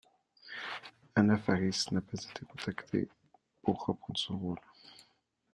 [1.13, 3.07] Anna Faris n'a pas été contacté
[3.61, 4.59] pour reprendre son rôle.